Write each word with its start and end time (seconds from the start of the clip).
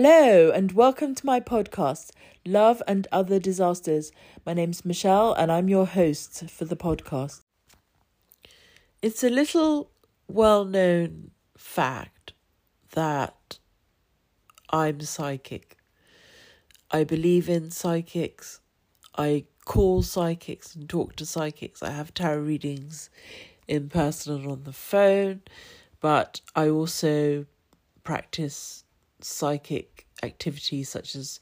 Hello, 0.00 0.52
and 0.52 0.70
welcome 0.70 1.12
to 1.16 1.26
my 1.26 1.40
podcast, 1.40 2.12
Love 2.46 2.80
and 2.86 3.08
Other 3.10 3.40
Disasters. 3.40 4.12
My 4.46 4.54
name's 4.54 4.84
Michelle, 4.84 5.32
and 5.32 5.50
I'm 5.50 5.68
your 5.68 5.86
host 5.86 6.48
for 6.48 6.66
the 6.66 6.76
podcast. 6.76 7.40
It's 9.02 9.24
a 9.24 9.28
little 9.28 9.90
well 10.28 10.64
known 10.64 11.32
fact 11.56 12.32
that 12.92 13.58
I'm 14.70 15.00
psychic. 15.00 15.78
I 16.92 17.02
believe 17.02 17.48
in 17.48 17.72
psychics. 17.72 18.60
I 19.16 19.46
call 19.64 20.04
psychics 20.04 20.76
and 20.76 20.88
talk 20.88 21.16
to 21.16 21.26
psychics. 21.26 21.82
I 21.82 21.90
have 21.90 22.14
tarot 22.14 22.38
readings 22.38 23.10
in 23.66 23.88
person 23.88 24.36
and 24.36 24.46
on 24.48 24.62
the 24.62 24.72
phone, 24.72 25.42
but 26.00 26.40
I 26.54 26.68
also 26.68 27.46
practice 28.04 28.84
psychic 29.20 29.97
activities 30.22 30.88
such 30.88 31.14
as 31.14 31.40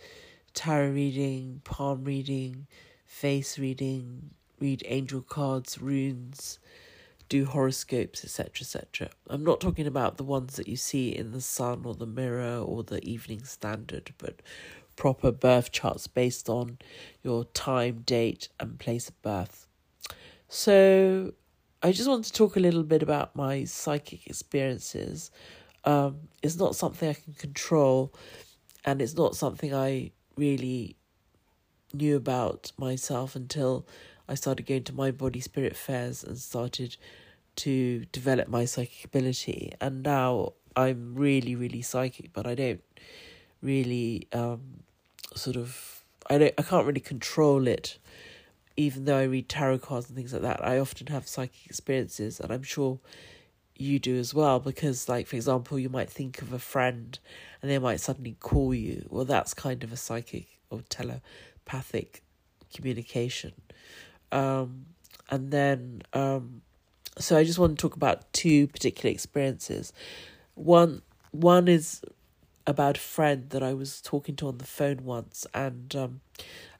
tarot 0.55 0.91
reading, 0.91 1.61
palm 1.65 2.05
reading, 2.05 2.67
face 3.05 3.59
reading, 3.59 4.31
read 4.61 4.83
angel 4.87 5.21
cards, 5.23 5.81
runes, 5.81 6.59
do 7.29 7.45
horoscopes, 7.45 8.25
etc. 8.25 8.51
etc. 8.61 9.11
I'm 9.29 9.45
not 9.45 9.61
talking 9.61 9.87
about 9.87 10.17
the 10.17 10.25
ones 10.25 10.57
that 10.57 10.69
you 10.69 10.77
see 10.77 11.09
in 11.15 11.33
the 11.33 11.41
sun 11.41 11.83
or 11.85 11.95
the 11.95 12.07
mirror 12.07 12.59
or 12.59 12.83
the 12.83 13.05
evening 13.05 13.45
standard, 13.45 14.15
but 14.19 14.43
proper 14.95 15.31
birth 15.31 15.73
charts 15.73 16.07
based 16.07 16.49
on 16.49 16.79
your 17.23 17.45
time, 17.45 18.03
date, 18.07 18.49
and 18.59 18.79
place 18.79 19.09
of 19.09 19.21
birth. 19.23 19.67
So, 20.49 21.33
I 21.83 21.93
just 21.93 22.09
want 22.09 22.25
to 22.25 22.33
talk 22.33 22.57
a 22.57 22.61
little 22.61 22.85
bit 22.85 23.03
about 23.03 23.37
my 23.37 23.65
psychic 23.65 24.27
experiences. 24.27 25.31
Um, 25.85 26.29
it's 26.43 26.57
not 26.57 26.75
something 26.75 27.09
I 27.09 27.15
can 27.15 27.35
control, 27.35 28.15
and 28.87 29.03
it's 29.03 29.15
not 29.15 29.35
something 29.37 29.75
I 29.75 30.13
really 30.37 30.97
knew 31.93 32.17
about 32.17 32.73
myself 32.79 33.35
until 33.35 33.87
I 34.29 34.35
started 34.35 34.67
going 34.67 34.85
to 34.85 34.95
mind 34.95 35.19
body 35.19 35.41
spirit 35.41 35.77
fairs 35.77 36.23
and 36.25 36.39
started 36.39 36.97
to 37.57 38.05
develop 38.07 38.49
my 38.49 38.65
psychic 38.65 39.05
ability. 39.05 39.73
And 39.81 40.03
now 40.03 40.53
I'm 40.77 41.15
really, 41.15 41.57
really 41.57 41.83
psychic, 41.83 42.33
but 42.33 42.47
I 42.47 42.55
don't 42.55 42.83
really 43.63 44.29
um, 44.33 44.85
sort 45.35 45.57
of 45.57 46.05
I 46.29 46.39
don't 46.39 46.55
I 46.59 46.63
can't 46.63 46.87
really 46.87 47.01
control 47.01 47.67
it. 47.67 47.99
Even 48.77 49.07
though 49.07 49.17
I 49.19 49.23
read 49.23 49.49
tarot 49.49 49.79
cards 49.79 50.09
and 50.09 50.17
things 50.17 50.35
like 50.35 50.43
that, 50.43 50.63
I 50.63 50.79
often 50.79 51.07
have 51.07 51.27
psychic 51.27 51.65
experiences, 51.65 52.41
and 52.41 52.53
I'm 52.53 52.63
sure 52.63 53.01
you 53.77 53.99
do 53.99 54.17
as 54.17 54.35
well. 54.35 54.61
Because, 54.61 55.09
like 55.09 55.27
for 55.27 55.37
example, 55.37 55.79
you 55.79 55.89
might 55.89 56.11
think 56.11 56.43
of 56.43 56.53
a 56.53 56.59
friend, 56.59 57.19
and 57.63 57.71
they 57.71 57.79
might 57.79 58.01
suddenly 58.01 58.37
call 58.41 58.75
you. 58.75 59.07
Well, 59.11 59.25
that's 59.25 59.55
kind 59.55 59.83
of 59.85 59.93
a 59.93 59.97
psychic 59.97 60.47
or 60.71 60.83
telepathic 60.89 62.23
communication. 62.75 63.53
Um, 64.33 64.87
and 65.31 65.51
then, 65.51 66.03
um, 66.13 66.63
so 67.19 67.37
I 67.37 67.45
just 67.45 67.59
want 67.59 67.79
to 67.79 67.83
talk 67.83 67.97
about 67.97 68.33
two 68.33 68.67
particular 68.69 69.11
experiences. 69.11 69.93
One 70.55 71.03
one 71.33 71.69
is 71.69 72.03
about 72.67 72.97
a 72.97 73.01
friend 73.01 73.51
that 73.51 73.63
I 73.63 73.73
was 73.75 74.01
talking 74.01 74.35
to 74.37 74.49
on 74.49 74.59
the 74.59 74.67
phone 74.67 75.05
once, 75.05 75.47
and 75.55 75.95
um, 75.95 76.21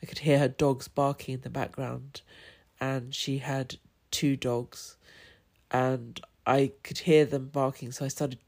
I 0.03 0.07
could 0.07 0.19
hear 0.19 0.39
her 0.39 0.49
dogs 0.49 0.89
barking 0.89 1.35
in 1.35 1.41
the 1.43 1.51
background, 1.51 2.23
and 2.81 3.15
she 3.15 3.39
had 3.39 3.77
two 4.11 4.37
dogs, 4.37 4.97
and 5.71 6.21
I 6.47 6.73
could 6.83 6.99
hear 6.99 7.25
them 7.25 7.49
barking, 7.49 7.93
so 7.93 8.05
I 8.05 8.09
started 8.09 8.39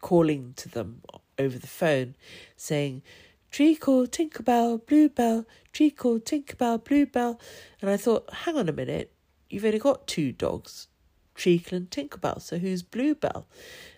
calling 0.00 0.52
to 0.56 0.68
them 0.68 1.02
over 1.38 1.58
the 1.58 1.66
phone, 1.66 2.16
saying, 2.56 3.02
Treacle, 3.50 4.06
Tinkerbell, 4.06 4.84
Bluebell, 4.86 5.46
Treacle, 5.72 6.20
Tinkerbell, 6.20 6.84
Bluebell. 6.84 7.40
And 7.80 7.90
I 7.90 7.96
thought, 7.96 8.32
hang 8.32 8.56
on 8.56 8.68
a 8.68 8.72
minute, 8.72 9.12
you've 9.48 9.64
only 9.64 9.78
got 9.78 10.06
two 10.06 10.32
dogs, 10.32 10.88
Treacle 11.34 11.76
and 11.76 11.90
Tinkerbell, 11.90 12.42
so 12.42 12.58
who's 12.58 12.82
Bluebell? 12.82 13.46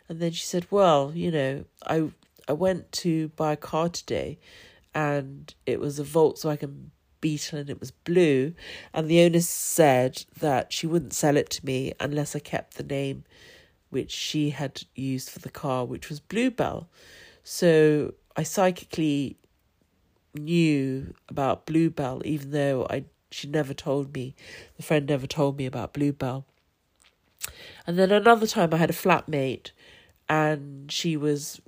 And 0.09 0.21
then 0.21 0.32
she 0.32 0.44
said, 0.44 0.66
well, 0.71 1.12
you 1.15 1.31
know, 1.31 1.65
I 1.87 2.10
I 2.48 2.53
went 2.53 2.91
to 2.92 3.28
buy 3.28 3.53
a 3.53 3.56
car 3.56 3.88
today 3.88 4.38
and 4.92 5.54
it 5.66 5.78
was 5.78 6.00
a 6.00 6.04
Volkswagen 6.04 6.91
Beetle 7.20 7.58
and 7.58 7.70
it 7.70 7.81
was 7.81 7.91
blue. 7.91 8.54
And 8.92 9.08
the 9.08 9.20
owner 9.22 9.41
said 9.41 10.25
that 10.38 10.72
she 10.72 10.86
wouldn't 10.86 11.12
sell 11.12 11.36
it 11.36 11.50
to 11.50 11.66
me 11.66 11.92
unless 12.00 12.34
I 12.34 12.41
kept 12.41 12.76
the 12.76 12.82
name 12.82 13.25
which 13.91 14.10
she 14.10 14.50
had 14.50 14.82
used 14.94 15.30
for 15.30 15.41
the 15.41 15.50
car, 15.50 15.84
which 15.84 16.09
was 16.09 16.20
Bluebell. 16.20 16.88
So 17.42 18.14
I 18.36 18.44
psychically 18.44 19.36
knew 20.34 21.14
about 21.28 21.66
Bluebell, 21.66 22.22
even 22.25 22.50
though 22.50 22.86
I 22.88 23.04
she 23.32 23.48
never 23.48 23.72
told 23.72 24.12
me, 24.14 24.34
the 24.76 24.82
friend 24.82 25.06
never 25.06 25.26
told 25.26 25.56
me 25.56 25.66
about 25.66 25.92
Bluebell. 25.92 26.44
And 27.86 27.98
then 27.98 28.10
another 28.10 28.47
time 28.47 28.75
I 28.75 28.76
had 28.76 28.91
a 28.91 28.94
flatmate 28.94 29.70
and 30.28 30.91
she 30.91 31.16
was 31.16 31.60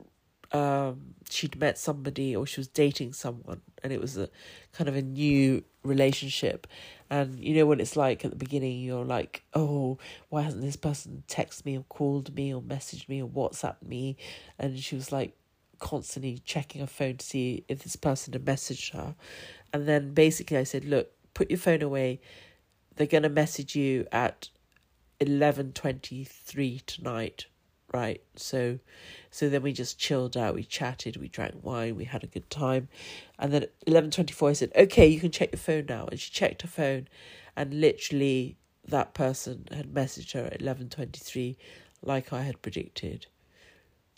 um, 0.52 1.14
she'd 1.30 1.58
met 1.58 1.78
somebody 1.78 2.36
or 2.36 2.46
she 2.46 2.60
was 2.60 2.68
dating 2.68 3.12
someone 3.12 3.62
and 3.82 3.92
it 3.92 4.00
was 4.00 4.16
a 4.16 4.28
kind 4.72 4.88
of 4.88 4.96
a 4.96 5.02
new 5.02 5.64
relationship. 5.82 6.66
And 7.10 7.38
you 7.38 7.54
know 7.56 7.66
what 7.66 7.80
it's 7.80 7.96
like 7.96 8.24
at 8.24 8.30
the 8.30 8.36
beginning 8.36 8.80
you're 8.80 9.04
like 9.04 9.44
oh 9.54 9.98
why 10.28 10.42
hasn't 10.42 10.62
this 10.62 10.76
person 10.76 11.24
texted 11.28 11.64
me 11.64 11.76
or 11.76 11.84
called 11.88 12.34
me 12.34 12.54
or 12.54 12.62
messaged 12.62 13.08
me 13.08 13.22
or 13.22 13.26
whatsapped 13.26 13.82
me? 13.82 14.16
And 14.58 14.78
she 14.78 14.94
was 14.94 15.10
like 15.10 15.36
constantly 15.78 16.38
checking 16.44 16.80
her 16.80 16.86
phone 16.86 17.16
to 17.16 17.26
see 17.26 17.64
if 17.68 17.82
this 17.82 17.96
person 17.96 18.32
had 18.32 18.44
messaged 18.44 18.92
her. 18.92 19.14
And 19.72 19.88
then 19.88 20.12
basically 20.14 20.58
i 20.58 20.64
said 20.64 20.84
look 20.84 21.10
put 21.34 21.50
your 21.50 21.58
phone 21.58 21.82
away. 21.82 22.20
They're 22.96 23.06
going 23.06 23.22
to 23.22 23.30
message 23.30 23.74
you 23.74 24.06
at 24.12 24.50
11.23 25.20 26.84
tonight 26.84 27.46
right 27.92 28.22
so 28.36 28.78
so 29.30 29.48
then 29.48 29.62
we 29.62 29.72
just 29.72 29.98
chilled 29.98 30.36
out 30.36 30.54
we 30.54 30.64
chatted 30.64 31.16
we 31.16 31.28
drank 31.28 31.54
wine 31.62 31.94
we 31.94 32.04
had 32.04 32.25
a 32.25 32.26
good 32.26 32.48
time 32.50 32.88
and 33.38 33.53
then 33.53 33.66
11.24 33.86 34.50
i 34.50 34.53
said 34.53 34.72
okay 34.75 35.06
you 35.06 35.20
can 35.20 35.30
check 35.30 35.53
your 35.53 35.58
phone 35.58 35.86
now 35.88 36.06
and 36.10 36.19
she 36.19 36.30
checked 36.30 36.62
her 36.62 36.69
phone 36.69 37.06
and 37.56 37.75
literally 37.75 38.56
that 38.86 39.14
person 39.14 39.66
had 39.70 39.92
messaged 39.92 40.32
her 40.32 40.47
at 40.47 40.60
11.23 40.60 41.56
like 42.03 42.32
i 42.32 42.42
had 42.42 42.60
predicted 42.62 43.26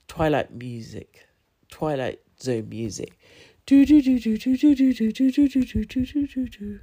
twilight 0.09 0.53
music 0.53 1.27
twilight 1.71 2.21
zone 2.41 2.69
music 2.69 3.19
do 3.67 3.85
do 3.85 4.01
do 4.01 4.19
do 4.19 4.37
do 4.39 4.56
do 4.56 4.75
do 4.75 4.93
do 4.93 5.12
do 5.12 5.31
do 5.39 5.65
do 5.67 5.85
do 5.85 6.27
do 6.27 6.49
do 6.49 6.81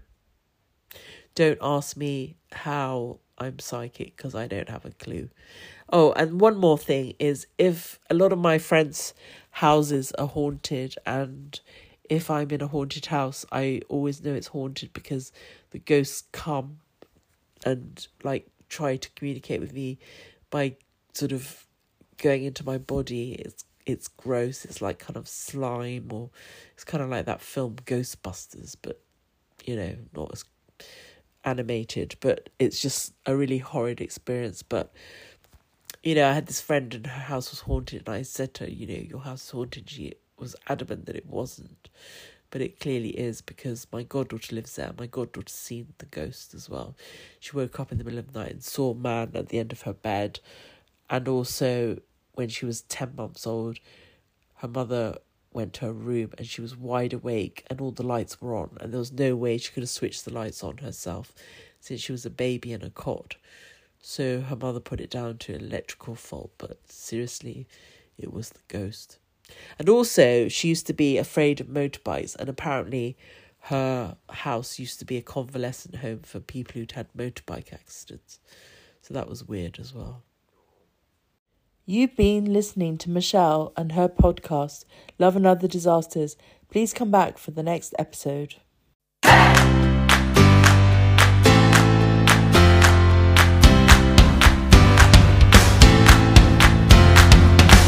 don't 1.36 1.60
ask 1.62 1.96
me 1.96 2.36
how 2.52 3.20
I'm 3.42 3.60
psychic 3.60 4.16
because 4.16 4.36
I 4.36 4.48
don't 4.48 4.70
have 4.70 4.86
a 4.86 4.92
clue. 4.92 5.30
Oh, 5.92 6.14
and 6.14 6.40
one 6.40 6.58
more 6.58 6.78
thing 6.78 7.16
is 7.20 7.48
if 7.58 8.00
a 8.10 8.14
lot 8.14 8.32
of 8.32 8.40
my 8.40 8.58
friends' 8.60 9.14
houses 9.50 10.12
are 10.14 10.28
haunted 10.28 10.96
and 11.06 11.60
if 12.10 12.30
I'm 12.30 12.52
in 12.52 12.62
a 12.62 12.68
haunted 12.68 13.08
house, 13.08 13.46
I 13.52 13.82
always 13.90 14.24
know 14.24 14.34
it's 14.34 14.48
haunted 14.48 14.94
because 14.94 15.32
the 15.72 15.80
ghosts 15.80 16.24
come 16.32 16.80
and 17.66 18.08
like 18.24 18.48
try 18.70 18.98
to 18.98 19.10
communicate 19.12 19.60
with 19.60 19.74
me 19.74 19.98
by 20.50 20.76
sort 21.14 21.32
of 21.32 21.66
going 22.18 22.44
into 22.44 22.66
my 22.66 22.78
body. 22.78 23.34
It's 23.34 23.66
it's 23.86 24.08
gross. 24.08 24.66
It's 24.66 24.82
like 24.82 25.00
kind 25.00 25.18
of 25.18 25.28
slime 25.28 26.10
or 26.12 26.30
it's 26.74 26.84
kind 26.84 27.04
of 27.04 27.10
like 27.10 27.26
that 27.26 27.42
film 27.42 27.78
Ghostbusters, 27.86 28.76
but 28.82 29.02
you 29.66 29.76
know, 29.76 29.96
not 30.16 30.30
as 30.34 30.46
animated, 31.44 32.16
but 32.20 32.50
it's 32.60 32.82
just 32.82 33.14
a 33.26 33.36
really 33.36 33.60
horrid 33.60 34.02
experience. 34.02 34.64
But 34.64 34.94
you 36.04 36.16
know, 36.16 36.30
I 36.30 36.34
had 36.34 36.48
this 36.48 36.62
friend 36.62 36.94
and 36.94 37.06
her 37.08 37.22
house 37.24 37.52
was 37.52 37.62
haunted, 37.62 38.08
and 38.08 38.16
I 38.16 38.22
said 38.24 38.54
to 38.56 38.66
her, 38.66 38.70
you 38.70 38.88
know, 38.88 39.04
your 39.08 39.22
house 39.22 39.44
is 39.46 39.52
haunted. 39.52 39.90
She 39.90 40.14
was 40.38 40.56
adamant 40.68 41.06
that 41.06 41.16
it 41.16 41.28
wasn't, 41.28 41.90
but 42.50 42.62
it 42.62 42.80
clearly 42.80 43.10
is 43.10 43.42
because 43.42 43.86
my 43.92 44.04
goddaughter 44.04 44.56
lives 44.56 44.76
there. 44.76 44.94
My 44.98 45.06
goddaughter's 45.06 45.54
seen 45.54 45.94
the 46.00 46.08
ghost 46.08 46.54
as 46.54 46.70
well. 46.70 46.96
She 47.40 47.56
woke 47.56 47.80
up 47.80 47.92
in 47.92 48.00
the 48.00 48.04
middle 48.04 48.20
of 48.20 48.34
the 48.34 48.40
night 48.40 48.52
and 48.52 48.64
saw 48.64 48.92
a 48.92 48.96
man 48.96 49.32
at 49.36 49.50
the 49.50 49.60
end 49.60 49.72
of 49.72 49.84
her 49.84 49.94
bed, 49.94 50.40
and 51.10 51.28
also 51.28 52.00
when 52.34 52.50
she 52.50 52.66
was 52.66 52.82
ten 52.82 53.14
months 53.16 53.46
old, 53.46 53.80
her 54.56 54.68
mother 54.68 55.18
went 55.54 55.74
to 55.74 55.86
her 55.86 55.94
room 55.94 56.32
and 56.38 56.48
she 56.48 56.62
was 56.62 56.78
wide 56.78 57.14
awake 57.14 57.66
and 57.68 57.82
all 57.82 57.92
the 57.92 58.04
lights 58.06 58.42
were 58.42 58.56
on 58.56 58.78
and 58.80 58.92
there 58.92 59.00
was 59.00 59.12
no 59.12 59.36
way 59.36 59.58
she 59.58 59.72
could 59.72 59.84
have 59.84 59.90
switched 59.90 60.26
the 60.26 60.34
lights 60.34 60.64
on 60.64 60.78
herself 60.78 61.34
since 61.80 62.02
she 62.02 62.12
was 62.12 62.26
a 62.26 62.30
baby 62.30 62.72
in 62.72 62.84
a 62.84 62.90
cot. 62.90 63.36
So 64.00 64.42
her 64.42 64.56
mother 64.56 64.80
put 64.80 65.02
it 65.02 65.10
down 65.10 65.38
to 65.40 65.54
an 65.54 65.62
electrical 65.62 66.16
fault, 66.16 66.52
but 66.58 66.80
seriously, 66.90 67.68
it 68.18 68.32
was 68.32 68.50
the 68.50 68.60
ghost. 68.68 69.18
And 69.78 69.90
also, 69.90 70.48
she 70.48 70.70
used 70.70 70.88
to 70.88 70.94
be 70.94 71.18
afraid 71.18 71.60
of 71.60 71.68
motorbikes, 71.68 72.36
and 72.36 72.50
apparently, 72.50 73.18
her 73.66 74.18
house 74.30 74.80
used 74.80 75.00
to 75.00 75.06
be 75.06 75.18
a 75.18 75.22
convalescent 75.22 75.98
home 75.98 76.22
for 76.24 76.40
people 76.40 76.74
who'd 76.74 76.94
had 76.94 77.14
motorbike 77.14 77.74
accidents. 77.74 78.40
So 79.02 79.14
that 79.14 79.30
was 79.30 79.48
weird 79.48 79.80
as 79.80 79.94
well. 79.94 80.24
You've 81.92 82.16
been 82.16 82.54
listening 82.54 82.98
to 83.00 83.10
Michelle 83.10 83.74
and 83.76 83.92
her 83.92 84.08
podcast, 84.08 84.86
Love 85.20 85.36
and 85.36 85.46
Other 85.46 85.68
Disasters. 85.68 86.38
Please 86.70 86.94
come 86.94 87.12
back 87.12 87.38
for 87.38 87.52
the 87.52 87.64
next 87.64 87.94
episode. 88.00 88.56